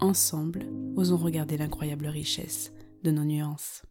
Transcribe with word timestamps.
Ensemble, 0.00 0.64
osons 0.94 1.16
regarder 1.16 1.56
l'incroyable 1.56 2.06
richesse 2.06 2.72
de 3.02 3.10
nos 3.10 3.24
nuances. 3.24 3.82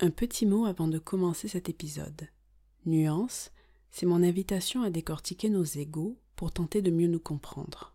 Un 0.00 0.08
petit 0.08 0.46
mot 0.46 0.64
avant 0.64 0.88
de 0.88 0.98
commencer 0.98 1.48
cet 1.48 1.68
épisode. 1.68 2.26
Nuance, 2.86 3.50
c'est 3.90 4.06
mon 4.06 4.22
invitation 4.22 4.82
à 4.82 4.88
décortiquer 4.88 5.50
nos 5.50 5.64
égaux 5.64 6.18
pour 6.34 6.50
tenter 6.50 6.80
de 6.80 6.90
mieux 6.90 7.08
nous 7.08 7.20
comprendre. 7.20 7.94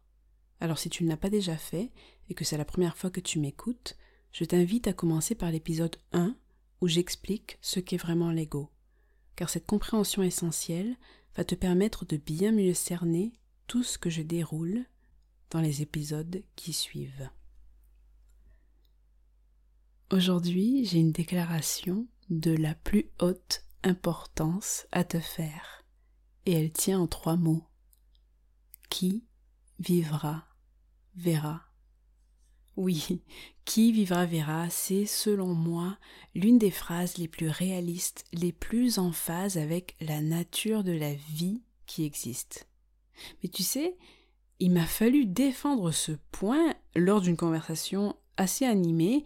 Alors 0.59 0.77
si 0.77 0.91
tu 0.91 1.03
ne 1.03 1.09
l'as 1.09 1.17
pas 1.17 1.31
déjà 1.31 1.57
fait 1.57 1.91
et 2.29 2.35
que 2.35 2.45
c'est 2.45 2.57
la 2.57 2.65
première 2.65 2.97
fois 2.97 3.09
que 3.09 3.19
tu 3.19 3.39
m'écoutes, 3.39 3.97
je 4.31 4.45
t'invite 4.45 4.87
à 4.87 4.93
commencer 4.93 5.33
par 5.33 5.49
l'épisode 5.49 5.95
1 6.13 6.35
où 6.81 6.87
j'explique 6.87 7.57
ce 7.61 7.79
qu'est 7.79 7.97
vraiment 7.97 8.29
l'ego. 8.29 8.69
Car 9.35 9.49
cette 9.49 9.65
compréhension 9.65 10.21
essentielle 10.21 10.97
va 11.35 11.45
te 11.45 11.55
permettre 11.55 12.05
de 12.05 12.17
bien 12.17 12.51
mieux 12.51 12.75
cerner 12.75 13.33
tout 13.65 13.81
ce 13.81 13.97
que 13.97 14.11
je 14.11 14.21
déroule 14.21 14.85
dans 15.51 15.61
les 15.61 15.81
épisodes 15.81 16.43
qui 16.55 16.73
suivent. 16.73 17.29
Aujourd'hui, 20.09 20.85
j'ai 20.85 20.99
une 20.99 21.11
déclaration 21.11 22.07
de 22.29 22.51
la 22.51 22.73
plus 22.73 23.11
haute 23.19 23.63
importance 23.83 24.87
à 24.91 25.03
te 25.03 25.19
faire, 25.19 25.85
et 26.45 26.53
elle 26.53 26.71
tient 26.71 26.99
en 26.99 27.07
trois 27.07 27.37
mots. 27.37 27.63
Qui 28.89 29.23
vivra 29.79 30.45
verra. 31.15 31.61
Oui, 32.75 33.21
qui 33.65 33.91
vivra 33.91 34.25
verra, 34.25 34.69
c'est 34.69 35.05
selon 35.05 35.53
moi 35.53 35.97
l'une 36.35 36.57
des 36.57 36.71
phrases 36.71 37.17
les 37.17 37.27
plus 37.27 37.49
réalistes, 37.49 38.25
les 38.33 38.51
plus 38.51 38.99
en 38.99 39.11
phase 39.11 39.57
avec 39.57 39.95
la 40.01 40.21
nature 40.21 40.83
de 40.83 40.91
la 40.91 41.13
vie 41.13 41.61
qui 41.85 42.05
existe. 42.05 42.67
Mais 43.43 43.49
tu 43.49 43.63
sais, 43.63 43.97
il 44.61 44.71
m'a 44.71 44.85
fallu 44.85 45.25
défendre 45.25 45.91
ce 45.91 46.11
point 46.31 46.75
lors 46.95 47.19
d'une 47.19 47.35
conversation 47.35 48.15
assez 48.37 48.63
animée, 48.63 49.25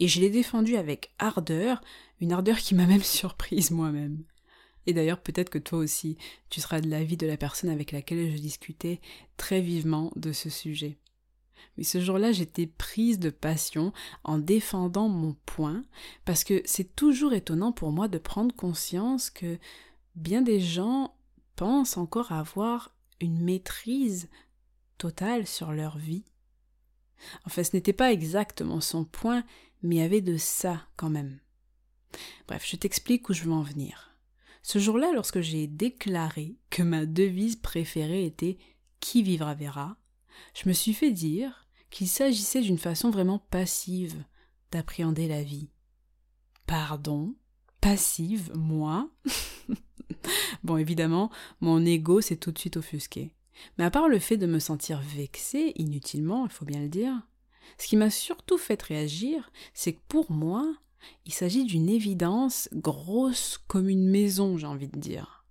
et 0.00 0.08
je 0.08 0.20
l'ai 0.20 0.30
défendu 0.30 0.76
avec 0.76 1.12
ardeur, 1.18 1.82
une 2.22 2.32
ardeur 2.32 2.56
qui 2.56 2.74
m'a 2.74 2.86
même 2.86 3.02
surprise 3.20 3.70
moi-même. 3.70 4.24
Et 4.86 4.94
d'ailleurs, 4.94 5.20
peut-être 5.20 5.50
que 5.50 5.58
toi 5.58 5.78
aussi, 5.80 6.16
tu 6.48 6.62
seras 6.62 6.80
de 6.80 6.88
l'avis 6.88 7.18
de 7.18 7.26
la 7.26 7.36
personne 7.36 7.68
avec 7.68 7.92
laquelle 7.92 8.32
je 8.32 8.38
discutais 8.38 9.02
très 9.36 9.60
vivement 9.60 10.12
de 10.16 10.32
ce 10.32 10.48
sujet. 10.48 10.96
Mais 11.76 11.84
ce 11.84 12.00
jour-là, 12.00 12.32
j'étais 12.32 12.66
prise 12.66 13.18
de 13.18 13.28
passion 13.28 13.92
en 14.24 14.38
défendant 14.38 15.10
mon 15.10 15.36
point, 15.44 15.82
parce 16.24 16.42
que 16.42 16.62
c'est 16.64 16.96
toujours 16.96 17.34
étonnant 17.34 17.72
pour 17.72 17.92
moi 17.92 18.08
de 18.08 18.16
prendre 18.16 18.56
conscience 18.56 19.28
que 19.28 19.58
bien 20.14 20.40
des 20.40 20.58
gens 20.58 21.14
pensent 21.54 21.98
encore 21.98 22.32
avoir 22.32 22.94
une 23.20 23.42
maîtrise 23.42 24.30
sur 25.46 25.72
leur 25.72 25.98
vie. 25.98 26.24
Enfin, 27.44 27.62
ce 27.62 27.74
n'était 27.74 27.92
pas 27.92 28.12
exactement 28.12 28.80
son 28.80 29.04
point, 29.04 29.44
mais 29.82 29.96
il 29.96 29.98
y 29.98 30.02
avait 30.02 30.20
de 30.20 30.36
ça 30.36 30.86
quand 30.96 31.10
même. 31.10 31.40
Bref, 32.46 32.64
je 32.66 32.76
t'explique 32.76 33.28
où 33.28 33.32
je 33.32 33.44
veux 33.44 33.52
en 33.52 33.62
venir. 33.62 34.16
Ce 34.62 34.78
jour-là, 34.78 35.12
lorsque 35.14 35.40
j'ai 35.40 35.66
déclaré 35.66 36.56
que 36.70 36.82
ma 36.82 37.06
devise 37.06 37.56
préférée 37.56 38.26
était 38.26 38.58
Qui 39.00 39.22
vivra 39.22 39.54
verra, 39.54 39.96
je 40.54 40.68
me 40.68 40.74
suis 40.74 40.92
fait 40.92 41.12
dire 41.12 41.66
qu'il 41.90 42.08
s'agissait 42.08 42.60
d'une 42.60 42.78
façon 42.78 43.10
vraiment 43.10 43.38
passive 43.38 44.22
d'appréhender 44.70 45.28
la 45.28 45.42
vie. 45.42 45.70
Pardon? 46.66 47.34
Passive, 47.80 48.52
moi? 48.54 49.10
Bon, 50.62 50.76
évidemment, 50.76 51.30
mon 51.60 51.84
ego 51.86 52.20
s'est 52.20 52.36
tout 52.36 52.52
de 52.52 52.58
suite 52.58 52.76
offusqué. 52.76 53.32
Mais 53.78 53.84
à 53.84 53.90
part 53.90 54.08
le 54.08 54.18
fait 54.18 54.36
de 54.36 54.46
me 54.46 54.58
sentir 54.58 55.00
vexée 55.00 55.72
inutilement, 55.76 56.46
il 56.46 56.52
faut 56.52 56.64
bien 56.64 56.80
le 56.80 56.88
dire, 56.88 57.26
ce 57.78 57.86
qui 57.86 57.96
m'a 57.96 58.10
surtout 58.10 58.58
fait 58.58 58.80
réagir, 58.82 59.50
c'est 59.74 59.94
que 59.94 60.00
pour 60.08 60.30
moi, 60.30 60.74
il 61.26 61.32
s'agit 61.32 61.64
d'une 61.64 61.88
évidence 61.88 62.68
grosse 62.72 63.58
comme 63.66 63.88
une 63.88 64.08
maison, 64.08 64.56
j'ai 64.56 64.66
envie 64.66 64.88
de 64.88 64.98
dire. 64.98 65.44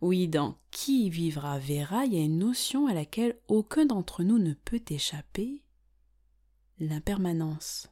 Oui, 0.00 0.28
dans 0.28 0.58
qui 0.70 1.10
vivra 1.10 1.58
verra, 1.58 2.04
il 2.04 2.14
y 2.14 2.18
a 2.18 2.24
une 2.24 2.38
notion 2.38 2.86
à 2.86 2.94
laquelle 2.94 3.38
aucun 3.48 3.86
d'entre 3.86 4.22
nous 4.22 4.38
ne 4.38 4.54
peut 4.54 4.82
échapper 4.88 5.62
l'impermanence. 6.78 7.88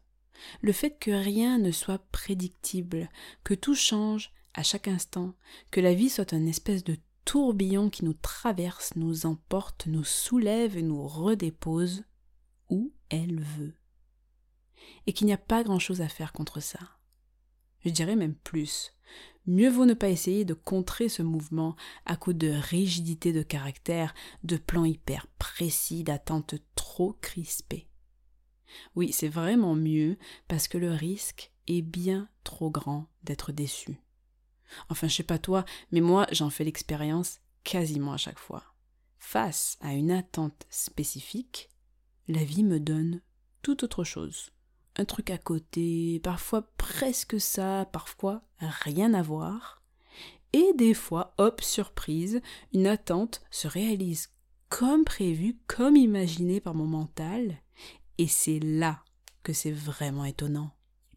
Le 0.61 0.73
fait 0.73 0.99
que 0.99 1.11
rien 1.11 1.59
ne 1.59 1.71
soit 1.71 2.05
prédictible, 2.11 3.09
que 3.45 3.55
tout 3.55 3.75
change 3.75 4.33
à 4.55 4.63
chaque 4.63 4.89
instant, 4.89 5.35
que 5.71 5.81
la 5.81 5.95
vie 5.95 6.11
soit 6.11 6.33
une 6.33 6.49
espèce 6.49 6.85
de 6.85 6.97
tourbillon 7.25 7.91
qui 7.91 8.05
nous 8.05 8.15
traverse, 8.15 8.95
nous 8.97 9.27
emporte, 9.27 9.87
nous 9.87 10.05
soulève 10.05 10.77
et 10.77 10.83
nous 10.83 11.07
redépose 11.07 12.05
où 12.69 12.93
elle 13.09 13.41
veut. 13.41 13.75
Et 15.07 15.13
qu'il 15.13 15.27
n'y 15.27 15.33
a 15.33 15.39
pas 15.39 15.63
grand-chose 15.63 16.01
à 16.01 16.09
faire 16.09 16.33
contre 16.33 16.61
ça. 16.61 16.79
Je 17.85 17.91
dirais 17.91 18.17
même 18.17 18.35
plus. 18.35 18.93
Mieux 19.47 19.71
vaut 19.71 19.87
ne 19.87 19.95
pas 19.95 20.09
essayer 20.09 20.45
de 20.45 20.55
contrer 20.55 21.09
ce 21.09 21.23
mouvement 21.23 21.75
à 22.07 22.17
coup 22.17 22.33
de 22.33 22.49
rigidité 22.49 23.33
de 23.33 23.43
caractère, 23.43 24.15
de 24.45 24.57
plans 24.57 24.85
hyper 24.85 25.27
précis, 25.39 26.05
d'attentes 26.05 26.55
trop 26.77 27.15
crispées. 27.15 27.89
Oui, 28.95 29.13
c'est 29.13 29.29
vraiment 29.29 29.75
mieux 29.75 30.17
parce 30.49 30.69
que 30.69 30.79
le 30.79 30.93
risque 30.93 31.53
est 31.67 31.83
bien 31.83 32.29
trop 32.45 32.71
grand 32.71 33.09
d'être 33.25 33.53
déçu. 33.53 34.01
Enfin, 34.89 35.09
je 35.09 35.15
sais 35.15 35.23
pas 35.23 35.39
toi, 35.39 35.65
mais 35.91 36.01
moi, 36.01 36.27
j'en 36.33 36.51
fais 36.51 36.65
l'expérience 36.65 37.41
quasiment 37.65 38.13
à 38.13 38.17
chaque 38.17 38.39
fois. 38.39 38.65
Face 39.19 39.79
à 39.81 39.95
une 39.95 40.11
attente 40.11 40.67
spécifique, 40.71 41.71
la 42.29 42.45
vie 42.45 42.65
me 42.65 42.81
donne 42.81 43.21
tout 43.63 43.85
autre 43.85 44.05
chose. 44.05 44.51
Un 44.97 45.05
truc 45.05 45.31
à 45.31 45.39
côté, 45.39 46.21
parfois 46.23 46.71
presque 46.77 47.41
ça, 47.41 47.89
parfois 47.93 48.43
rien 48.59 49.15
à 49.15 49.23
voir. 49.23 49.83
Et 50.53 50.73
des 50.75 50.93
fois, 50.93 51.35
hop, 51.39 51.63
surprise, 51.63 52.43
une 52.75 52.87
attente 52.87 53.43
se 53.51 53.69
réalise 53.69 54.29
comme 54.69 55.05
prévu, 55.05 55.59
comme 55.67 55.97
imaginé 55.97 56.61
par 56.61 56.75
mon 56.75 56.87
mental, 56.87 57.63
et 58.19 58.27
c'est 58.27 58.59
là 58.61 59.03
que 59.43 59.53
c'est 59.53 59.73
vraiment 59.73 60.25
étonnant, 60.25 60.71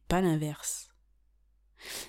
pas 0.07 0.21
l'inverse. 0.21 0.89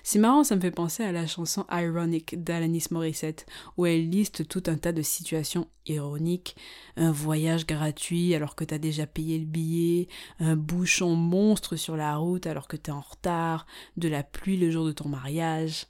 C'est 0.03 0.19
marrant, 0.19 0.43
ça 0.43 0.55
me 0.55 0.61
fait 0.61 0.71
penser 0.71 1.03
à 1.03 1.11
la 1.11 1.27
chanson 1.27 1.65
Ironic 1.71 2.43
d'Alanis 2.43 2.85
Morissette, 2.91 3.45
où 3.77 3.85
elle 3.85 4.09
liste 4.09 4.47
tout 4.47 4.63
un 4.67 4.77
tas 4.77 4.91
de 4.91 5.01
situations 5.01 5.67
ironiques, 5.85 6.55
un 6.95 7.11
voyage 7.11 7.65
gratuit 7.65 8.33
alors 8.33 8.55
que 8.55 8.63
t'as 8.63 8.77
déjà 8.77 9.07
payé 9.07 9.39
le 9.39 9.45
billet, 9.45 10.07
un 10.39 10.55
bouchon 10.55 11.15
monstre 11.15 11.75
sur 11.75 11.95
la 11.95 12.15
route 12.17 12.47
alors 12.47 12.67
que 12.67 12.77
t'es 12.77 12.91
en 12.91 13.01
retard, 13.01 13.65
de 13.97 14.07
la 14.07 14.23
pluie 14.23 14.57
le 14.57 14.71
jour 14.71 14.85
de 14.85 14.91
ton 14.91 15.09
mariage. 15.09 15.87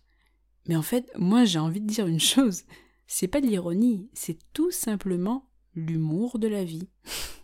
Mais 0.68 0.76
en 0.76 0.82
fait, 0.82 1.10
moi 1.18 1.46
j'ai 1.46 1.60
envie 1.60 1.82
de 1.82 1.88
dire 1.88 2.08
une 2.08 2.20
chose, 2.20 2.64
c'est 3.08 3.28
pas 3.28 3.42
de 3.42 3.48
l'ironie, 3.48 4.10
c'est 4.14 4.38
tout 4.54 4.72
simplement 4.72 5.50
l'humour 5.76 6.40
de 6.40 6.48
la 6.48 6.64
vie. 6.64 6.90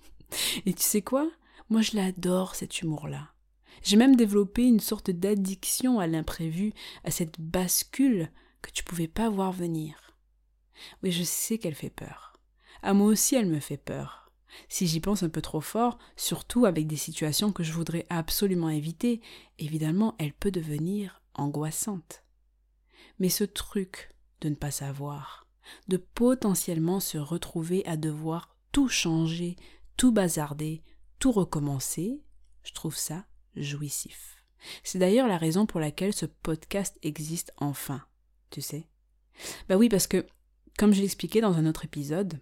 Et 0.66 0.74
tu 0.74 0.84
sais 0.84 1.02
quoi? 1.02 1.30
Moi 1.70 1.82
je 1.82 1.96
l'adore 1.96 2.56
cet 2.56 2.82
humour-là. 2.82 3.33
J'ai 3.84 3.98
même 3.98 4.16
développé 4.16 4.64
une 4.64 4.80
sorte 4.80 5.12
d'addiction 5.12 6.00
à 6.00 6.08
l'imprévu, 6.08 6.74
à 7.04 7.12
cette 7.12 7.40
bascule 7.40 8.32
que 8.62 8.72
tu 8.72 8.84
pouvais 8.84 9.10
pas 9.10 9.30
voir 9.30 9.52
venir. 9.52 10.18
Oui, 11.04 11.12
je 11.12 11.24
sais 11.24 11.58
qu'elle 11.58 11.76
fait 11.76 11.90
peur. 11.90 12.34
À 12.82 12.94
moi 12.94 13.08
aussi, 13.08 13.36
elle 13.36 13.48
me 13.48 13.60
fait 13.60 13.78
peur. 13.78 14.32
Si 14.70 14.88
j'y 14.88 15.00
pense 15.00 15.24
un 15.24 15.30
peu 15.30 15.42
trop 15.42 15.62
fort, 15.62 15.98
surtout 16.16 16.66
avec 16.66 16.88
des 16.88 16.96
situations 16.96 17.52
que 17.52 17.64
je 17.64 17.74
voudrais 17.74 18.06
absolument 18.10 18.70
éviter, 18.70 19.22
évidemment, 19.60 20.16
elle 20.18 20.34
peut 20.34 20.52
devenir 20.52 21.22
angoissante. 21.34 22.24
Mais 23.20 23.30
ce 23.30 23.44
truc 23.44 24.12
de 24.42 24.50
ne 24.50 24.56
pas 24.56 24.72
savoir, 24.72 25.48
de 25.88 25.98
potentiellement 25.98 27.00
se 27.00 27.18
retrouver 27.18 27.86
à 27.86 27.98
devoir 27.98 28.56
tout 28.72 28.88
changer, 28.88 29.56
tout 29.98 30.12
bazarder, 30.12 30.84
tout 31.20 31.32
recommencer, 31.32 32.22
je 32.64 32.74
trouve 32.74 32.96
ça 32.96 33.26
jouissif. 33.56 34.44
C'est 34.84 35.00
d'ailleurs 35.00 35.28
la 35.28 35.38
raison 35.38 35.66
pour 35.66 35.80
laquelle 35.80 36.14
ce 36.14 36.26
podcast 36.26 36.98
existe 37.02 37.52
enfin, 37.58 38.06
tu 38.50 38.62
sais. 38.62 38.88
Bah 39.68 39.78
oui, 39.78 39.90
parce 39.90 40.08
que, 40.08 40.26
comme 40.78 40.94
je 40.94 41.02
l'expliquais 41.02 41.42
dans 41.42 41.56
un 41.58 41.66
autre 41.66 41.86
épisode, 41.86 42.40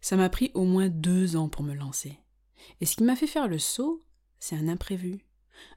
Ça 0.00 0.16
m'a 0.16 0.30
pris 0.30 0.50
au 0.54 0.64
moins 0.64 0.88
deux 0.88 1.36
ans 1.36 1.48
pour 1.48 1.62
me 1.62 1.74
lancer. 1.74 2.18
Et 2.80 2.86
ce 2.86 2.96
qui 2.96 3.04
m'a 3.04 3.16
fait 3.16 3.26
faire 3.26 3.48
le 3.48 3.58
saut, 3.58 4.02
c'est 4.38 4.56
un 4.56 4.68
imprévu. 4.68 5.26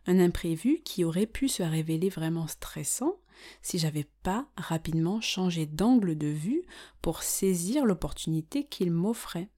Un 0.06 0.20
imprévu 0.20 0.82
qui 0.86 1.04
aurait 1.04 1.28
pu 1.28 1.50
se 1.50 1.62
révéler 1.62 2.08
vraiment 2.10 2.48
stressant 2.48 3.20
si 3.62 3.80
j'avais 3.80 4.08
pas 4.24 4.48
rapidement 4.56 5.20
changé 5.20 5.66
d'angle 5.66 6.18
de 6.18 6.28
vue 6.28 6.64
pour 7.02 7.24
saisir 7.24 7.86
l'opportunité 7.86 8.66
qu'il 8.66 8.92
m'offrait. 8.92 9.50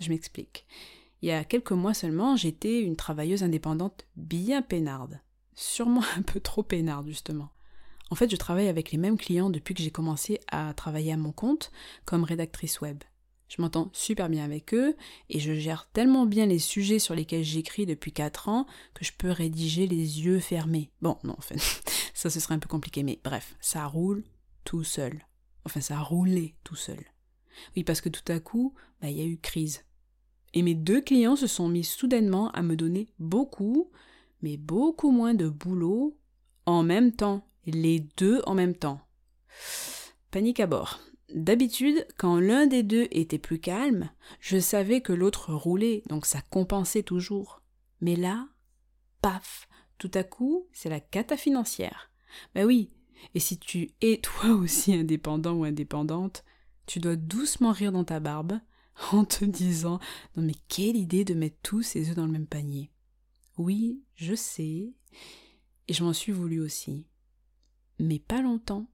Je 0.00 0.08
m'explique. 0.08 0.66
Il 1.22 1.28
y 1.28 1.32
a 1.32 1.44
quelques 1.44 1.72
mois 1.72 1.94
seulement, 1.94 2.36
j'étais 2.36 2.80
une 2.80 2.96
travailleuse 2.96 3.44
indépendante 3.44 4.06
bien 4.16 4.60
peinarde. 4.60 5.20
Sûrement 5.54 6.02
un 6.16 6.22
peu 6.22 6.40
trop 6.40 6.64
peinarde, 6.64 7.06
justement. 7.06 7.50
En 8.10 8.14
fait, 8.14 8.30
je 8.30 8.36
travaille 8.36 8.68
avec 8.68 8.90
les 8.90 8.98
mêmes 8.98 9.16
clients 9.16 9.48
depuis 9.48 9.72
que 9.72 9.82
j'ai 9.82 9.90
commencé 9.90 10.40
à 10.50 10.74
travailler 10.74 11.12
à 11.12 11.16
mon 11.16 11.32
compte 11.32 11.70
comme 12.04 12.24
rédactrice 12.24 12.80
web. 12.80 13.02
Je 13.48 13.62
m'entends 13.62 13.90
super 13.92 14.28
bien 14.28 14.44
avec 14.44 14.74
eux 14.74 14.96
et 15.28 15.38
je 15.38 15.52
gère 15.52 15.88
tellement 15.92 16.26
bien 16.26 16.46
les 16.46 16.58
sujets 16.58 16.98
sur 16.98 17.14
lesquels 17.14 17.44
j'écris 17.44 17.86
depuis 17.86 18.12
4 18.12 18.48
ans 18.48 18.66
que 18.94 19.04
je 19.04 19.12
peux 19.12 19.30
rédiger 19.30 19.86
les 19.86 20.22
yeux 20.22 20.40
fermés. 20.40 20.90
Bon, 21.02 21.18
non, 21.22 21.36
ça 22.14 22.30
ce 22.30 22.40
serait 22.40 22.54
un 22.54 22.58
peu 22.58 22.68
compliqué, 22.68 23.02
mais 23.02 23.20
bref, 23.22 23.54
ça 23.60 23.86
roule 23.86 24.24
tout 24.64 24.84
seul. 24.84 25.26
Enfin, 25.64 25.80
ça 25.80 25.98
a 25.98 26.02
roulé 26.02 26.56
tout 26.64 26.76
seul. 26.76 27.04
Oui, 27.76 27.84
parce 27.84 28.00
que 28.00 28.08
tout 28.08 28.32
à 28.32 28.40
coup, 28.40 28.74
bah, 29.00 29.10
il 29.10 29.18
y 29.18 29.20
a 29.20 29.26
eu 29.26 29.38
crise. 29.38 29.84
Et 30.54 30.62
mes 30.62 30.74
deux 30.74 31.00
clients 31.00 31.36
se 31.36 31.46
sont 31.46 31.68
mis 31.68 31.84
soudainement 31.84 32.50
à 32.50 32.62
me 32.62 32.76
donner 32.76 33.08
beaucoup, 33.18 33.90
mais 34.42 34.56
beaucoup 34.56 35.10
moins 35.10 35.34
de 35.34 35.48
boulot 35.48 36.16
en 36.66 36.82
même 36.82 37.12
temps. 37.12 37.46
Les 37.66 38.00
deux 38.16 38.42
en 38.46 38.54
même 38.54 38.74
temps. 38.74 39.00
Panique 40.30 40.60
à 40.60 40.66
bord. 40.66 41.00
D'habitude, 41.34 42.06
quand 42.18 42.38
l'un 42.38 42.66
des 42.66 42.82
deux 42.82 43.06
était 43.10 43.38
plus 43.38 43.58
calme, 43.58 44.10
je 44.40 44.58
savais 44.58 45.00
que 45.00 45.12
l'autre 45.12 45.54
roulait, 45.54 46.02
donc 46.08 46.26
ça 46.26 46.42
compensait 46.50 47.02
toujours. 47.02 47.62
Mais 48.00 48.16
là, 48.16 48.48
paf, 49.22 49.68
tout 49.96 50.10
à 50.14 50.24
coup, 50.24 50.66
c'est 50.72 50.90
la 50.90 51.00
cata 51.00 51.36
financière. 51.36 52.10
Ben 52.54 52.66
oui, 52.66 52.90
et 53.34 53.40
si 53.40 53.58
tu 53.58 53.90
es 54.02 54.20
toi 54.20 54.50
aussi 54.50 54.94
indépendant 54.94 55.54
ou 55.54 55.64
indépendante, 55.64 56.44
tu 56.86 56.98
dois 56.98 57.16
doucement 57.16 57.72
rire 57.72 57.92
dans 57.92 58.04
ta 58.04 58.20
barbe 58.20 58.58
en 59.12 59.24
te 59.24 59.44
disant 59.44 59.98
Non 60.36 60.42
mais 60.42 60.54
quelle 60.68 60.96
idée 60.96 61.24
de 61.24 61.34
mettre 61.34 61.58
tous 61.62 61.82
ses 61.82 62.10
œufs 62.10 62.16
dans 62.16 62.26
le 62.26 62.32
même 62.32 62.46
panier. 62.46 62.90
Oui, 63.58 64.02
je 64.14 64.34
sais, 64.34 64.92
et 65.88 65.92
je 65.92 66.04
m'en 66.04 66.12
suis 66.12 66.32
voulu 66.32 66.60
aussi. 66.60 67.06
Mais 67.98 68.18
pas 68.18 68.42
longtemps. 68.42 68.88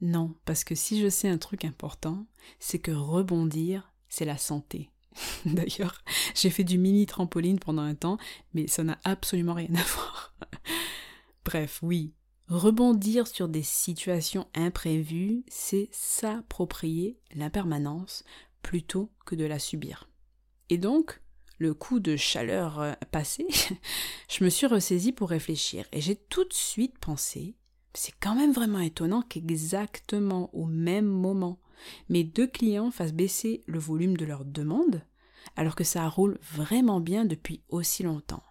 Non, 0.00 0.34
parce 0.46 0.64
que 0.64 0.74
si 0.74 1.00
je 1.00 1.08
sais 1.08 1.28
un 1.28 1.38
truc 1.38 1.64
important, 1.64 2.26
c'est 2.58 2.78
que 2.78 2.90
rebondir, 2.90 3.92
c'est 4.08 4.24
la 4.24 4.38
santé. 4.38 4.90
D'ailleurs, 5.44 6.02
j'ai 6.34 6.50
fait 6.50 6.64
du 6.64 6.78
mini 6.78 7.04
trampoline 7.06 7.58
pendant 7.58 7.82
un 7.82 7.94
temps, 7.94 8.18
mais 8.54 8.66
ça 8.66 8.82
n'a 8.82 8.98
absolument 9.04 9.54
rien 9.54 9.74
à 9.74 9.82
voir. 9.94 10.34
Bref, 11.44 11.80
oui, 11.82 12.14
rebondir 12.48 13.26
sur 13.26 13.48
des 13.48 13.62
situations 13.62 14.48
imprévues, 14.54 15.44
c'est 15.48 15.88
s'approprier 15.92 17.18
l'impermanence 17.34 18.24
plutôt 18.62 19.10
que 19.26 19.34
de 19.34 19.44
la 19.44 19.58
subir. 19.58 20.08
Et 20.68 20.78
donc, 20.78 21.20
le 21.58 21.74
coup 21.74 22.00
de 22.00 22.16
chaleur 22.16 22.80
euh, 22.80 22.92
passé, 23.10 23.46
je 24.28 24.44
me 24.44 24.50
suis 24.50 24.66
ressaisie 24.66 25.12
pour 25.12 25.30
réfléchir 25.30 25.86
et 25.92 26.00
j'ai 26.00 26.16
tout 26.16 26.44
de 26.44 26.52
suite 26.52 26.98
pensé 26.98 27.56
c'est 27.94 28.14
quand 28.20 28.34
même 28.34 28.52
vraiment 28.52 28.80
étonnant 28.80 29.22
qu'exactement 29.22 30.50
au 30.54 30.66
même 30.66 31.06
moment, 31.06 31.58
mes 32.08 32.24
deux 32.24 32.46
clients 32.46 32.90
fassent 32.90 33.12
baisser 33.12 33.62
le 33.66 33.78
volume 33.78 34.16
de 34.16 34.24
leurs 34.24 34.44
demandes, 34.44 35.02
alors 35.56 35.74
que 35.74 35.84
ça 35.84 36.08
roule 36.08 36.38
vraiment 36.52 37.00
bien 37.00 37.24
depuis 37.24 37.62
aussi 37.68 38.02
longtemps. 38.02 38.42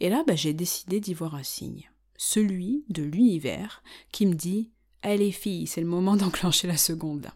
Et 0.00 0.08
là, 0.08 0.24
bah, 0.26 0.34
j'ai 0.34 0.52
décidé 0.52 1.00
d'y 1.00 1.14
voir 1.14 1.34
un 1.34 1.42
signe, 1.42 1.90
celui 2.16 2.84
de 2.88 3.02
l'univers 3.02 3.82
qui 4.10 4.26
me 4.26 4.34
dit 4.34 4.70
Allez 5.02 5.32
filles, 5.32 5.66
c'est 5.66 5.82
le 5.82 5.86
moment 5.86 6.16
d'enclencher 6.16 6.66
la 6.66 6.78
seconde. 6.78 7.28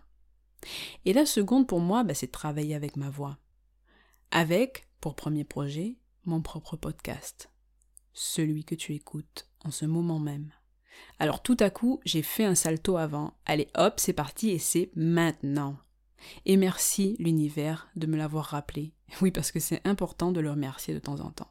Et 1.05 1.12
la 1.12 1.26
seconde 1.26 1.67
pour 1.67 1.81
moi, 1.81 2.05
bah, 2.05 2.15
c'est 2.15 2.32
travailler 2.32 2.75
avec 2.75 2.97
ma 2.97 3.11
voix. 3.11 3.38
Avec, 4.31 4.88
pour 5.00 5.15
premier 5.15 5.44
projet, 5.44 5.97
mon 6.25 6.43
propre 6.43 6.76
podcast. 6.76 7.50
Celui 8.12 8.65
que 8.65 8.75
tu 8.75 8.94
écoutes 8.94 9.49
en 9.65 9.70
ce 9.70 9.87
moment 9.87 10.19
même. 10.19 10.53
Alors 11.19 11.43
tout 11.43 11.56
à 11.61 11.70
coup, 11.70 12.00
j'ai 12.05 12.23
fait 12.23 12.44
un 12.44 12.55
salto 12.55 12.97
avant. 12.97 13.35
Allez 13.47 13.69
hop, 13.75 13.94
c'est 13.99 14.12
parti 14.12 14.50
et 14.50 14.59
c'est 14.59 14.91
maintenant. 14.94 15.79
Et 16.47 16.56
merci 16.56 17.17
l'univers 17.19 17.88
de 17.97 18.06
me 18.06 18.17
l'avoir 18.17 18.47
rappelé. 18.47 18.93
Oui, 19.23 19.31
parce 19.31 19.53
que 19.53 19.61
c'est 19.61 19.87
important 19.87 20.32
de 20.32 20.41
le 20.41 20.50
remercier 20.50 20.93
de 20.93 20.99
temps 20.99 21.20
en 21.20 21.31
temps. 21.31 21.50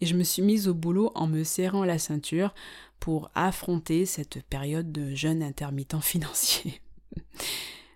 Et 0.00 0.06
je 0.06 0.16
me 0.16 0.24
suis 0.24 0.42
mise 0.42 0.68
au 0.68 0.74
boulot 0.74 1.12
en 1.14 1.26
me 1.26 1.44
serrant 1.44 1.84
la 1.84 1.98
ceinture 1.98 2.54
pour 2.98 3.30
affronter 3.34 4.06
cette 4.06 4.42
période 4.44 4.90
de 4.90 5.14
jeûne 5.14 5.42
intermittent 5.42 6.00
financier. 6.00 6.80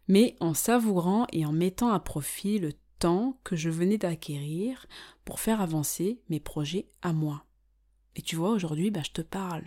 Mais 0.09 0.37
en 0.41 0.55
savourant 0.55 1.27
et 1.33 1.45
en 1.47 1.53
mettant 1.53 1.93
à 1.93 2.01
profit 2.01 2.59
le 2.59 2.73
temps 2.99 3.39
que 3.45 3.57
je 3.57 3.71
venais 3.71 3.99
d'acquérir 3.99 4.87
pour 5.25 5.41
faire 5.41 5.61
avancer 5.61 6.21
mes 6.29 6.41
projets 6.41 6.89
à 7.03 7.13
moi. 7.13 7.45
Et 8.17 8.23
tu 8.23 8.37
vois, 8.37 8.51
aujourd'hui, 8.51 8.91
bah, 8.91 9.03
je 9.05 9.13
te 9.13 9.23
parle 9.23 9.65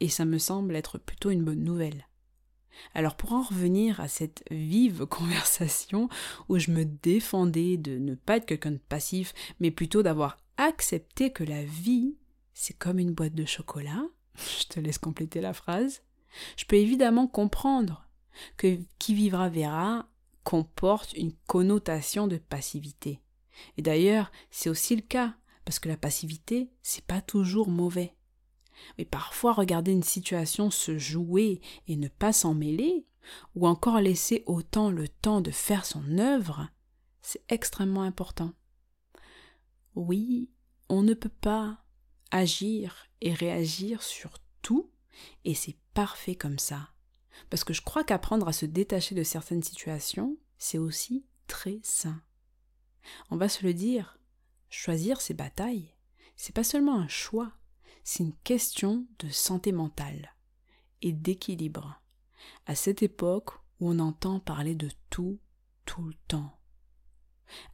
et 0.00 0.08
ça 0.08 0.24
me 0.24 0.38
semble 0.38 0.76
être 0.76 0.98
plutôt 0.98 1.30
une 1.30 1.44
bonne 1.44 1.64
nouvelle. 1.64 2.06
Alors 2.94 3.16
pour 3.16 3.32
en 3.32 3.42
revenir 3.42 4.00
à 4.00 4.08
cette 4.08 4.44
vive 4.50 5.06
conversation 5.10 6.08
où 6.48 6.58
je 6.58 6.70
me 6.70 6.84
défendais 6.84 7.76
de 7.76 7.98
ne 7.98 8.14
pas 8.14 8.36
être 8.36 8.46
quelqu'un 8.46 8.72
de 8.72 8.78
passif, 8.78 9.32
mais 9.60 9.70
plutôt 9.70 10.02
d'avoir 10.02 10.36
accepté 10.56 11.30
que 11.30 11.44
la 11.44 11.64
vie, 11.64 12.16
c'est 12.52 12.76
comme 12.76 12.98
une 12.98 13.14
boîte 13.14 13.34
de 13.34 13.44
chocolat, 13.44 14.04
je 14.36 14.66
te 14.66 14.80
laisse 14.80 14.98
compléter 14.98 15.40
la 15.40 15.52
phrase, 15.52 16.02
je 16.56 16.64
peux 16.64 16.76
évidemment 16.76 17.28
comprendre 17.28 18.03
que 18.56 18.78
qui 18.98 19.14
vivra 19.14 19.48
verra 19.48 20.08
comporte 20.42 21.14
une 21.14 21.32
connotation 21.46 22.26
de 22.26 22.36
passivité. 22.36 23.20
Et 23.76 23.82
d'ailleurs, 23.82 24.30
c'est 24.50 24.68
aussi 24.68 24.94
le 24.96 25.02
cas, 25.02 25.34
parce 25.64 25.78
que 25.78 25.88
la 25.88 25.96
passivité, 25.96 26.70
c'est 26.82 27.04
pas 27.04 27.20
toujours 27.20 27.68
mauvais. 27.68 28.14
Mais 28.98 29.04
parfois 29.04 29.52
regarder 29.52 29.92
une 29.92 30.02
situation 30.02 30.70
se 30.70 30.98
jouer 30.98 31.60
et 31.86 31.96
ne 31.96 32.08
pas 32.08 32.32
s'en 32.32 32.54
mêler, 32.54 33.06
ou 33.54 33.66
encore 33.66 34.00
laisser 34.00 34.42
autant 34.46 34.90
le 34.90 35.08
temps 35.08 35.40
de 35.40 35.50
faire 35.50 35.86
son 35.86 36.18
œuvre, 36.18 36.68
c'est 37.22 37.42
extrêmement 37.48 38.02
important. 38.02 38.52
Oui, 39.94 40.50
on 40.88 41.02
ne 41.02 41.14
peut 41.14 41.28
pas 41.28 41.78
agir 42.30 43.06
et 43.20 43.32
réagir 43.32 44.02
sur 44.02 44.38
tout, 44.60 44.90
et 45.44 45.54
c'est 45.54 45.76
parfait 45.94 46.34
comme 46.34 46.58
ça. 46.58 46.93
Parce 47.50 47.64
que 47.64 47.72
je 47.72 47.82
crois 47.82 48.04
qu'apprendre 48.04 48.48
à 48.48 48.52
se 48.52 48.66
détacher 48.66 49.14
de 49.14 49.22
certaines 49.22 49.62
situations, 49.62 50.36
c'est 50.58 50.78
aussi 50.78 51.24
très 51.46 51.80
sain. 51.82 52.22
On 53.30 53.36
va 53.36 53.48
se 53.48 53.64
le 53.64 53.74
dire, 53.74 54.18
choisir 54.70 55.20
ses 55.20 55.34
batailles, 55.34 55.94
c'est 56.36 56.54
pas 56.54 56.64
seulement 56.64 56.98
un 56.98 57.08
choix, 57.08 57.52
c'est 58.02 58.22
une 58.22 58.36
question 58.44 59.06
de 59.18 59.28
santé 59.28 59.72
mentale 59.72 60.34
et 61.02 61.12
d'équilibre. 61.12 62.00
À 62.66 62.74
cette 62.74 63.02
époque 63.02 63.50
où 63.80 63.90
on 63.90 63.98
entend 63.98 64.40
parler 64.40 64.74
de 64.74 64.90
tout, 65.10 65.38
tout 65.84 66.02
le 66.02 66.14
temps. 66.28 66.58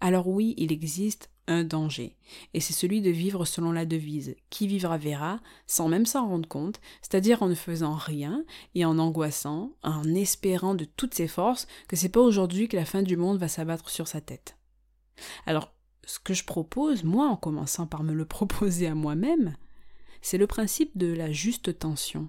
Alors 0.00 0.29
oui, 0.29 0.55
il 0.57 0.73
existe 0.73 1.31
un 1.47 1.64
danger, 1.64 2.16
et 2.54 2.61
c'est 2.61 2.73
celui 2.73 3.00
de 3.00 3.11
vivre 3.11 3.44
selon 3.44 3.73
la 3.73 3.87
devise 3.87 4.37
qui 4.50 4.66
vivra 4.66 4.99
verra, 4.99 5.40
sans 5.66 5.88
même 5.88 6.06
s'en 6.06 6.28
rendre 6.28 6.49
compte, 6.49 6.80
c'est-à-dire 7.02 7.42
en 7.42 7.49
ne 7.49 7.54
faisant 7.54 7.94
rien 7.94 8.44
et 8.75 8.85
en 8.85 8.99
angoissant, 8.99 9.73
en 9.82 10.14
espérant 10.14 10.75
de 10.75 10.85
toutes 10.85 11.14
ses 11.14 11.28
forces 11.28 11.66
que 11.88 11.97
c'est 11.97 12.09
pas 12.09 12.20
aujourd'hui 12.20 12.68
que 12.68 12.76
la 12.76 12.85
fin 12.85 13.02
du 13.02 13.16
monde 13.16 13.38
va 13.38 13.49
s'abattre 13.49 13.90
sur 13.90 14.06
sa 14.06 14.20
tête. 14.20 14.56
Alors, 15.47 15.73
ce 16.04 16.18
que 16.18 16.35
je 16.35 16.44
propose, 16.44 17.04
moi 17.04 17.26
en 17.26 17.37
commençant 17.37 17.87
par 17.87 18.02
me 18.02 18.14
le 18.14 18.25
proposer 18.26 18.87
à 18.87 18.94
moi-même, 18.94 19.56
c'est 20.23 20.38
le 20.38 20.47
principe 20.47 20.97
de 20.97 21.12
la 21.12 21.32
juste 21.32 21.78
tension. 21.78 22.28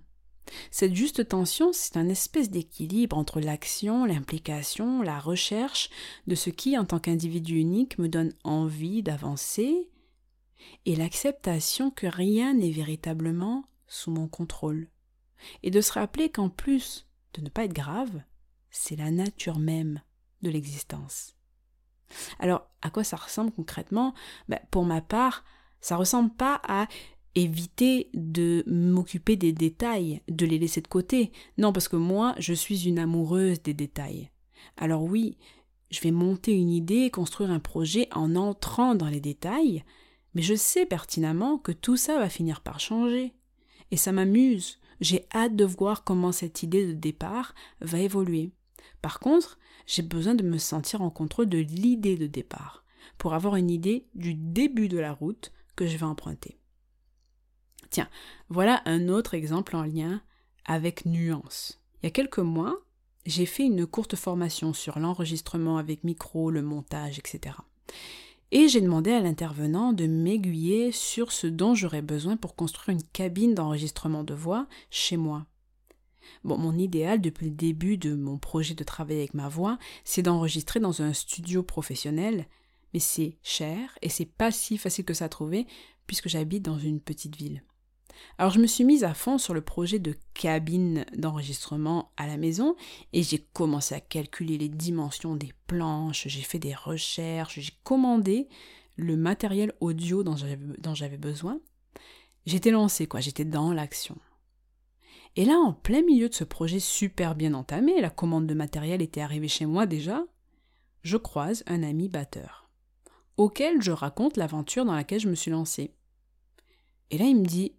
Cette 0.69 0.95
juste 0.95 1.29
tension, 1.29 1.71
c'est 1.73 1.97
un 1.97 2.09
espèce 2.09 2.49
d'équilibre 2.49 3.17
entre 3.17 3.39
l'action, 3.39 4.05
l'implication, 4.05 5.01
la 5.01 5.19
recherche 5.19 5.89
de 6.27 6.35
ce 6.35 6.49
qui, 6.49 6.77
en 6.77 6.85
tant 6.85 6.99
qu'individu 6.99 7.57
unique, 7.57 7.97
me 7.97 8.09
donne 8.09 8.33
envie 8.43 9.03
d'avancer, 9.03 9.89
et 10.85 10.95
l'acceptation 10.95 11.91
que 11.91 12.07
rien 12.07 12.53
n'est 12.53 12.71
véritablement 12.71 13.65
sous 13.87 14.11
mon 14.11 14.27
contrôle. 14.27 14.89
Et 15.63 15.71
de 15.71 15.81
se 15.81 15.93
rappeler 15.93 16.29
qu'en 16.29 16.49
plus 16.49 17.07
de 17.33 17.41
ne 17.41 17.49
pas 17.49 17.65
être 17.65 17.73
grave, 17.73 18.21
c'est 18.69 18.95
la 18.95 19.11
nature 19.11 19.59
même 19.59 20.01
de 20.41 20.49
l'existence. 20.49 21.35
Alors, 22.39 22.69
à 22.81 22.89
quoi 22.89 23.03
ça 23.03 23.17
ressemble 23.17 23.51
concrètement? 23.51 24.13
Ben, 24.49 24.59
Pour 24.69 24.85
ma 24.85 25.01
part, 25.01 25.43
ça 25.79 25.95
ressemble 25.95 26.31
pas 26.31 26.61
à 26.67 26.87
éviter 27.35 28.09
de 28.13 28.63
m'occuper 28.67 29.35
des 29.35 29.53
détails, 29.53 30.21
de 30.27 30.45
les 30.45 30.59
laisser 30.59 30.81
de 30.81 30.87
côté. 30.87 31.31
Non, 31.57 31.71
parce 31.73 31.87
que 31.87 31.95
moi, 31.95 32.35
je 32.37 32.53
suis 32.53 32.87
une 32.87 32.99
amoureuse 32.99 33.61
des 33.61 33.73
détails. 33.73 34.29
Alors 34.77 35.03
oui, 35.03 35.37
je 35.89 36.01
vais 36.01 36.11
monter 36.11 36.53
une 36.53 36.69
idée 36.69 37.09
construire 37.09 37.51
un 37.51 37.59
projet 37.59 38.07
en 38.13 38.35
entrant 38.35 38.95
dans 38.95 39.09
les 39.09 39.19
détails, 39.19 39.83
mais 40.33 40.41
je 40.41 40.55
sais 40.55 40.85
pertinemment 40.85 41.57
que 41.57 41.71
tout 41.71 41.97
ça 41.97 42.17
va 42.17 42.29
finir 42.29 42.61
par 42.61 42.79
changer. 42.79 43.33
Et 43.91 43.97
ça 43.97 44.11
m'amuse. 44.11 44.79
J'ai 45.01 45.25
hâte 45.33 45.55
de 45.55 45.65
voir 45.65 46.03
comment 46.03 46.31
cette 46.31 46.63
idée 46.63 46.85
de 46.85 46.93
départ 46.93 47.55
va 47.81 47.99
évoluer. 47.99 48.51
Par 49.01 49.19
contre, 49.19 49.57
j'ai 49.87 50.03
besoin 50.03 50.35
de 50.35 50.43
me 50.43 50.57
sentir 50.57 51.01
en 51.01 51.09
contrôle 51.09 51.49
de 51.49 51.57
l'idée 51.57 52.15
de 52.15 52.27
départ, 52.27 52.85
pour 53.17 53.33
avoir 53.33 53.55
une 53.55 53.71
idée 53.71 54.07
du 54.13 54.35
début 54.35 54.87
de 54.87 54.99
la 54.99 55.11
route 55.11 55.51
que 55.75 55.87
je 55.87 55.97
vais 55.97 56.05
emprunter. 56.05 56.60
Tiens, 57.91 58.09
voilà 58.47 58.81
un 58.85 59.09
autre 59.09 59.33
exemple 59.33 59.75
en 59.75 59.83
lien 59.83 60.21
avec 60.65 61.05
nuance. 61.05 61.81
Il 62.01 62.05
y 62.05 62.07
a 62.07 62.11
quelques 62.11 62.39
mois, 62.39 62.79
j'ai 63.25 63.45
fait 63.45 63.65
une 63.65 63.85
courte 63.85 64.15
formation 64.15 64.73
sur 64.73 64.97
l'enregistrement 64.97 65.77
avec 65.77 66.05
micro, 66.05 66.49
le 66.49 66.61
montage, 66.61 67.19
etc. 67.19 67.55
Et 68.51 68.69
j'ai 68.69 68.79
demandé 68.79 69.11
à 69.11 69.19
l'intervenant 69.19 69.91
de 69.91 70.07
m'aiguiller 70.07 70.93
sur 70.93 71.33
ce 71.33 71.47
dont 71.47 71.75
j'aurais 71.75 72.01
besoin 72.01 72.37
pour 72.37 72.55
construire 72.55 72.97
une 72.97 73.03
cabine 73.03 73.53
d'enregistrement 73.53 74.23
de 74.23 74.33
voix 74.33 74.67
chez 74.89 75.17
moi. 75.17 75.45
Bon, 76.45 76.57
mon 76.57 76.77
idéal 76.77 77.19
depuis 77.19 77.47
le 77.47 77.55
début 77.55 77.97
de 77.97 78.15
mon 78.15 78.37
projet 78.37 78.73
de 78.73 78.83
travail 78.85 79.17
avec 79.17 79.33
ma 79.33 79.49
voix, 79.49 79.77
c'est 80.05 80.21
d'enregistrer 80.21 80.79
dans 80.79 81.01
un 81.01 81.11
studio 81.11 81.61
professionnel, 81.61 82.45
mais 82.93 83.01
c'est 83.01 83.37
cher 83.43 83.97
et 84.01 84.07
c'est 84.07 84.25
pas 84.25 84.51
si 84.51 84.77
facile 84.77 85.03
que 85.03 85.13
ça 85.13 85.25
à 85.25 85.29
trouver 85.29 85.67
puisque 86.07 86.29
j'habite 86.29 86.63
dans 86.63 86.79
une 86.79 87.01
petite 87.01 87.35
ville. 87.35 87.63
Alors 88.37 88.51
je 88.51 88.59
me 88.59 88.67
suis 88.67 88.83
mise 88.83 89.03
à 89.03 89.13
fond 89.13 89.37
sur 89.37 89.53
le 89.53 89.61
projet 89.61 89.99
de 89.99 90.15
cabine 90.33 91.05
d'enregistrement 91.15 92.11
à 92.17 92.27
la 92.27 92.37
maison 92.37 92.75
et 93.13 93.23
j'ai 93.23 93.39
commencé 93.53 93.95
à 93.95 93.99
calculer 93.99 94.57
les 94.57 94.69
dimensions 94.69 95.35
des 95.35 95.53
planches, 95.67 96.27
j'ai 96.27 96.41
fait 96.41 96.59
des 96.59 96.73
recherches, 96.73 97.59
j'ai 97.59 97.73
commandé 97.83 98.47
le 98.95 99.15
matériel 99.15 99.73
audio 99.79 100.23
dont 100.23 100.35
j'avais 100.35 101.17
besoin. 101.17 101.59
J'étais 102.45 102.71
lancée 102.71 103.07
quoi, 103.07 103.19
j'étais 103.19 103.45
dans 103.45 103.71
l'action. 103.73 104.17
Et 105.35 105.45
là, 105.45 105.53
en 105.53 105.71
plein 105.71 106.01
milieu 106.01 106.27
de 106.27 106.33
ce 106.33 106.43
projet 106.43 106.79
super 106.79 107.35
bien 107.35 107.53
entamé, 107.53 108.01
la 108.01 108.09
commande 108.09 108.47
de 108.47 108.53
matériel 108.53 109.01
était 109.01 109.21
arrivée 109.21 109.47
chez 109.47 109.65
moi 109.65 109.85
déjà, 109.85 110.25
je 111.03 111.17
croise 111.17 111.63
un 111.67 111.83
ami 111.83 112.09
batteur, 112.09 112.69
auquel 113.37 113.81
je 113.81 113.91
raconte 113.91 114.37
l'aventure 114.37 114.83
dans 114.83 114.93
laquelle 114.93 115.21
je 115.21 115.29
me 115.29 115.35
suis 115.35 115.51
lancée. 115.51 115.93
Et 117.11 117.17
là, 117.17 117.25
il 117.25 117.37
me 117.37 117.45
dit 117.45 117.73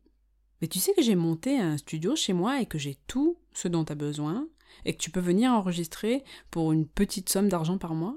mais 0.62 0.68
tu 0.68 0.78
sais 0.78 0.94
que 0.94 1.02
j'ai 1.02 1.16
monté 1.16 1.58
un 1.58 1.76
studio 1.76 2.14
chez 2.14 2.32
moi 2.32 2.60
et 2.60 2.66
que 2.66 2.78
j'ai 2.78 2.96
tout 3.08 3.36
ce 3.52 3.66
dont 3.66 3.84
tu 3.84 3.92
as 3.92 3.96
besoin 3.96 4.46
et 4.84 4.94
que 4.94 5.02
tu 5.02 5.10
peux 5.10 5.20
venir 5.20 5.50
enregistrer 5.50 6.22
pour 6.52 6.70
une 6.70 6.86
petite 6.86 7.28
somme 7.28 7.48
d'argent 7.48 7.78
par 7.78 7.94
mois? 7.94 8.16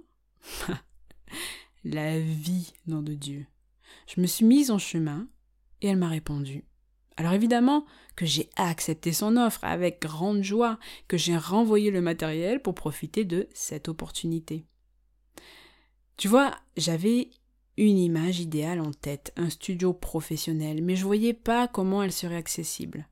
La 1.83 2.19
vie, 2.19 2.71
nom 2.85 3.01
de 3.01 3.15
Dieu. 3.15 3.47
Je 4.05 4.21
me 4.21 4.27
suis 4.27 4.45
mise 4.45 4.69
en 4.69 4.77
chemin 4.77 5.27
et 5.81 5.87
elle 5.87 5.97
m'a 5.97 6.07
répondu. 6.07 6.65
Alors 7.17 7.33
évidemment 7.33 7.87
que 8.15 8.27
j'ai 8.27 8.51
accepté 8.57 9.11
son 9.11 9.37
offre 9.37 9.63
avec 9.63 9.99
grande 9.99 10.43
joie, 10.43 10.77
que 11.07 11.17
j'ai 11.17 11.37
renvoyé 11.37 11.89
le 11.89 12.01
matériel 12.01 12.61
pour 12.61 12.75
profiter 12.75 13.25
de 13.25 13.49
cette 13.55 13.89
opportunité. 13.89 14.67
Tu 16.17 16.27
vois, 16.27 16.55
j'avais 16.77 17.31
une 17.77 17.97
image 17.97 18.39
idéale 18.39 18.79
en 18.79 18.91
tête, 18.91 19.33
un 19.35 19.49
studio 19.49 19.93
professionnel, 19.93 20.81
mais 20.83 20.95
je 20.95 21.05
voyais 21.05 21.33
pas 21.33 21.67
comment 21.67 22.03
elle 22.03 22.11
serait 22.11 22.35
accessible. 22.35 23.07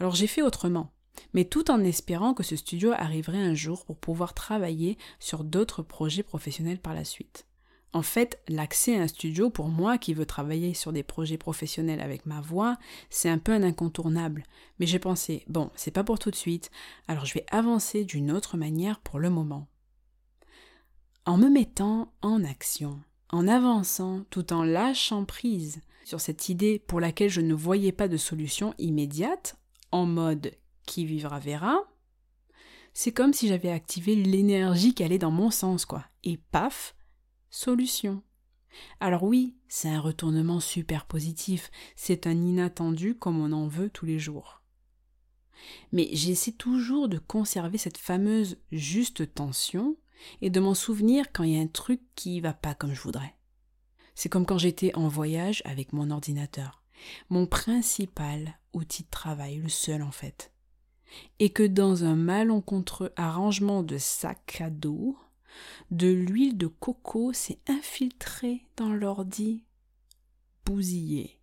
Alors 0.00 0.14
j'ai 0.14 0.26
fait 0.26 0.42
autrement, 0.42 0.92
mais 1.32 1.44
tout 1.44 1.70
en 1.70 1.80
espérant 1.80 2.34
que 2.34 2.42
ce 2.42 2.56
studio 2.56 2.92
arriverait 2.92 3.38
un 3.38 3.54
jour 3.54 3.84
pour 3.84 3.96
pouvoir 3.96 4.34
travailler 4.34 4.98
sur 5.18 5.44
d'autres 5.44 5.82
projets 5.82 6.22
professionnels 6.22 6.80
par 6.80 6.94
la 6.94 7.04
suite. 7.04 7.46
En 7.94 8.02
fait, 8.02 8.42
l'accès 8.48 8.98
à 8.98 9.02
un 9.02 9.08
studio 9.08 9.48
pour 9.48 9.68
moi 9.68 9.96
qui 9.96 10.12
veux 10.12 10.26
travailler 10.26 10.74
sur 10.74 10.92
des 10.92 11.02
projets 11.02 11.38
professionnels 11.38 12.00
avec 12.00 12.26
ma 12.26 12.40
voix, 12.40 12.76
c'est 13.08 13.30
un 13.30 13.38
peu 13.38 13.52
un 13.52 13.62
incontournable. 13.62 14.42
Mais 14.78 14.86
j'ai 14.86 14.98
pensé, 14.98 15.42
bon, 15.48 15.70
c'est 15.74 15.90
pas 15.90 16.04
pour 16.04 16.18
tout 16.18 16.30
de 16.30 16.36
suite, 16.36 16.70
alors 17.06 17.24
je 17.24 17.32
vais 17.32 17.46
avancer 17.50 18.04
d'une 18.04 18.30
autre 18.30 18.58
manière 18.58 19.00
pour 19.00 19.18
le 19.18 19.30
moment. 19.30 19.68
En 21.24 21.38
me 21.38 21.48
mettant 21.48 22.12
en 22.20 22.44
action, 22.44 23.00
en 23.30 23.48
avançant 23.48 24.24
tout 24.30 24.52
en 24.52 24.62
lâchant 24.62 25.24
prise 25.24 25.80
sur 26.04 26.20
cette 26.20 26.48
idée 26.48 26.78
pour 26.78 27.00
laquelle 27.00 27.30
je 27.30 27.40
ne 27.40 27.54
voyais 27.54 27.92
pas 27.92 28.08
de 28.08 28.16
solution 28.16 28.74
immédiate, 28.78 29.58
en 29.92 30.06
mode 30.06 30.52
qui 30.86 31.04
vivra 31.04 31.38
verra, 31.38 31.82
c'est 32.94 33.12
comme 33.12 33.32
si 33.32 33.48
j'avais 33.48 33.70
activé 33.70 34.16
l'énergie 34.16 34.94
qui 34.94 35.04
allait 35.04 35.18
dans 35.18 35.30
mon 35.30 35.50
sens, 35.50 35.84
quoi. 35.84 36.04
Et 36.24 36.38
paf, 36.50 36.96
solution. 37.50 38.22
Alors 39.00 39.22
oui, 39.22 39.56
c'est 39.68 39.88
un 39.88 40.00
retournement 40.00 40.60
super 40.60 41.06
positif, 41.06 41.70
c'est 41.96 42.26
un 42.26 42.40
inattendu 42.42 43.14
comme 43.14 43.40
on 43.40 43.52
en 43.52 43.68
veut 43.68 43.90
tous 43.90 44.06
les 44.06 44.18
jours. 44.18 44.62
Mais 45.92 46.08
j'essaie 46.12 46.52
toujours 46.52 47.08
de 47.08 47.18
conserver 47.18 47.78
cette 47.78 47.98
fameuse 47.98 48.58
juste 48.72 49.34
tension 49.34 49.96
et 50.40 50.50
de 50.50 50.60
m'en 50.60 50.74
souvenir 50.74 51.32
quand 51.32 51.44
il 51.44 51.54
y 51.54 51.58
a 51.58 51.62
un 51.62 51.66
truc 51.66 52.00
qui 52.14 52.40
va 52.40 52.52
pas 52.52 52.74
comme 52.74 52.94
je 52.94 53.00
voudrais. 53.00 53.34
C'est 54.14 54.28
comme 54.28 54.46
quand 54.46 54.58
j'étais 54.58 54.94
en 54.96 55.08
voyage 55.08 55.62
avec 55.64 55.92
mon 55.92 56.10
ordinateur, 56.10 56.82
mon 57.30 57.46
principal 57.46 58.58
outil 58.72 59.04
de 59.04 59.10
travail, 59.10 59.56
le 59.56 59.68
seul 59.68 60.02
en 60.02 60.10
fait. 60.10 60.52
Et 61.38 61.50
que 61.50 61.62
dans 61.62 62.04
un 62.04 62.16
malencontreux 62.16 63.12
arrangement 63.16 63.82
de 63.82 63.96
sac 63.96 64.60
à 64.60 64.70
dos, 64.70 65.16
de 65.90 66.08
l'huile 66.08 66.58
de 66.58 66.66
coco 66.66 67.32
s'est 67.32 67.60
infiltrée 67.66 68.66
dans 68.76 68.92
l'ordi, 68.92 69.64
bousillé. 70.64 71.40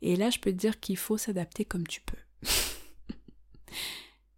Et 0.00 0.16
là, 0.16 0.30
je 0.30 0.38
peux 0.38 0.50
te 0.50 0.56
dire 0.56 0.80
qu'il 0.80 0.96
faut 0.96 1.18
s'adapter 1.18 1.64
comme 1.64 1.86
tu 1.86 2.00
peux. 2.00 2.16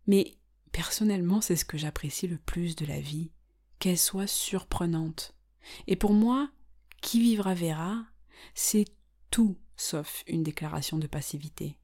Mais 0.06 0.34
Personnellement, 0.76 1.40
c'est 1.40 1.56
ce 1.56 1.64
que 1.64 1.78
j'apprécie 1.78 2.26
le 2.26 2.36
plus 2.36 2.76
de 2.76 2.84
la 2.84 3.00
vie, 3.00 3.30
qu'elle 3.78 3.96
soit 3.96 4.26
surprenante. 4.26 5.34
Et 5.86 5.96
pour 5.96 6.12
moi, 6.12 6.50
qui 7.00 7.18
vivra 7.18 7.54
verra, 7.54 8.04
c'est 8.54 8.84
tout 9.30 9.56
sauf 9.78 10.22
une 10.26 10.42
déclaration 10.42 10.98
de 10.98 11.06
passivité. 11.06 11.78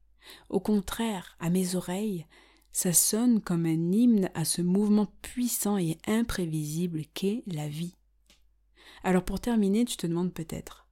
Au 0.47 0.59
contraire, 0.59 1.35
à 1.39 1.49
mes 1.49 1.73
oreilles, 1.73 2.27
ça 2.71 2.93
sonne 2.93 3.41
comme 3.41 3.65
un 3.65 3.91
hymne 3.91 4.29
à 4.35 4.45
ce 4.45 4.61
mouvement 4.61 5.07
puissant 5.23 5.79
et 5.79 5.97
imprévisible 6.05 7.01
qu'est 7.15 7.41
la 7.47 7.67
vie. 7.67 7.95
Alors 9.03 9.25
pour 9.25 9.39
terminer, 9.39 9.85
tu 9.85 9.97
te 9.97 10.05
demandes 10.05 10.35
peut-être, 10.35 10.87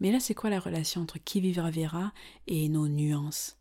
mais 0.00 0.10
là 0.10 0.18
c'est 0.18 0.34
quoi 0.34 0.50
la 0.50 0.58
relation 0.58 1.02
entre 1.02 1.18
qui 1.18 1.40
vivra 1.40 1.70
verra 1.70 2.12
et 2.48 2.68
nos 2.68 2.88
nuances? 2.88 3.60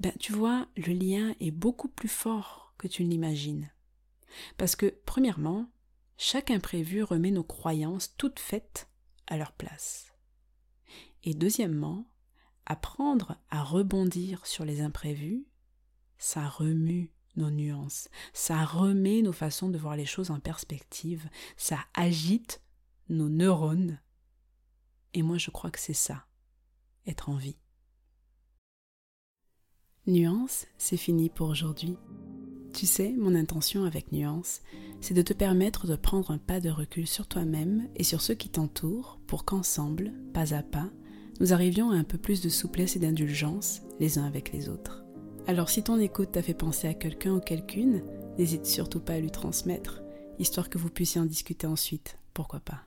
Ben 0.00 0.12
tu 0.20 0.34
vois, 0.34 0.68
le 0.76 0.92
lien 0.92 1.34
est 1.40 1.50
beaucoup 1.50 1.88
plus 1.88 2.10
fort 2.10 2.65
que 2.78 2.88
tu 2.88 3.02
l'imagines. 3.02 3.70
Parce 4.56 4.76
que, 4.76 4.94
premièrement, 5.06 5.70
chaque 6.16 6.50
imprévu 6.50 7.02
remet 7.02 7.30
nos 7.30 7.44
croyances 7.44 8.14
toutes 8.16 8.40
faites 8.40 8.88
à 9.26 9.36
leur 9.36 9.52
place. 9.52 10.12
Et 11.24 11.34
deuxièmement, 11.34 12.08
apprendre 12.64 13.36
à 13.50 13.62
rebondir 13.62 14.46
sur 14.46 14.64
les 14.64 14.80
imprévus, 14.80 15.46
ça 16.18 16.48
remue 16.48 17.12
nos 17.36 17.50
nuances, 17.50 18.08
ça 18.32 18.64
remet 18.64 19.22
nos 19.22 19.32
façons 19.32 19.68
de 19.68 19.78
voir 19.78 19.96
les 19.96 20.06
choses 20.06 20.30
en 20.30 20.40
perspective, 20.40 21.28
ça 21.56 21.78
agite 21.94 22.62
nos 23.08 23.28
neurones. 23.28 24.00
Et 25.14 25.22
moi 25.22 25.38
je 25.38 25.50
crois 25.50 25.70
que 25.70 25.80
c'est 25.80 25.92
ça, 25.92 26.26
être 27.06 27.28
en 27.28 27.36
vie. 27.36 27.58
Nuance, 30.06 30.66
c'est 30.78 30.96
fini 30.96 31.28
pour 31.28 31.48
aujourd'hui. 31.48 31.98
Tu 32.76 32.84
sais, 32.84 33.14
mon 33.16 33.34
intention 33.34 33.84
avec 33.84 34.12
Nuance, 34.12 34.60
c'est 35.00 35.14
de 35.14 35.22
te 35.22 35.32
permettre 35.32 35.86
de 35.86 35.96
prendre 35.96 36.30
un 36.30 36.36
pas 36.36 36.60
de 36.60 36.68
recul 36.68 37.06
sur 37.06 37.26
toi-même 37.26 37.88
et 37.96 38.04
sur 38.04 38.20
ceux 38.20 38.34
qui 38.34 38.50
t'entourent 38.50 39.18
pour 39.26 39.46
qu'ensemble, 39.46 40.12
pas 40.34 40.52
à 40.52 40.62
pas, 40.62 40.90
nous 41.40 41.54
arrivions 41.54 41.90
à 41.90 41.96
un 41.96 42.04
peu 42.04 42.18
plus 42.18 42.42
de 42.42 42.50
souplesse 42.50 42.94
et 42.94 42.98
d'indulgence 42.98 43.80
les 43.98 44.18
uns 44.18 44.26
avec 44.26 44.52
les 44.52 44.68
autres. 44.68 45.06
Alors 45.46 45.70
si 45.70 45.82
ton 45.84 45.98
écoute 45.98 46.32
t'a 46.32 46.42
fait 46.42 46.52
penser 46.52 46.86
à 46.86 46.92
quelqu'un 46.92 47.36
ou 47.36 47.40
quelqu'une, 47.40 48.02
n'hésite 48.36 48.66
surtout 48.66 49.00
pas 49.00 49.14
à 49.14 49.20
lui 49.20 49.30
transmettre, 49.30 50.02
histoire 50.38 50.68
que 50.68 50.76
vous 50.76 50.90
puissiez 50.90 51.18
en 51.18 51.24
discuter 51.24 51.66
ensuite, 51.66 52.18
pourquoi 52.34 52.60
pas. 52.60 52.82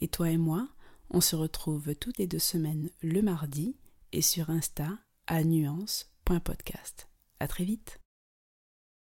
Et 0.00 0.06
toi 0.06 0.30
et 0.30 0.38
moi, 0.38 0.68
on 1.10 1.20
se 1.20 1.34
retrouve 1.34 1.96
toutes 1.96 2.18
les 2.18 2.28
deux 2.28 2.38
semaines 2.38 2.88
le 3.02 3.20
mardi 3.20 3.74
et 4.12 4.22
sur 4.22 4.50
Insta 4.50 4.90
à 5.26 5.42
nuance.podcast. 5.42 7.08
À 7.40 7.48
très 7.48 7.64
vite 7.64 7.98